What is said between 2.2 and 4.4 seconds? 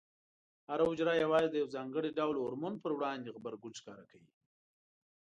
هورمون په وړاندې غبرګون ښکاره کوي.